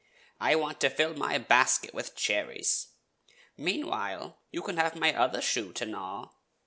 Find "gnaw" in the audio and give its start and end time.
5.85-6.31